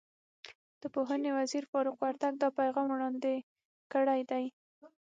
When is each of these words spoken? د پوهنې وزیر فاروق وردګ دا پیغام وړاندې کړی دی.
د 0.81 0.83
پوهنې 0.95 1.29
وزیر 1.37 1.63
فاروق 1.71 1.97
وردګ 1.99 2.33
دا 2.39 2.49
پیغام 2.59 2.87
وړاندې 2.91 3.33
کړی 3.93 4.21
دی. 4.31 4.45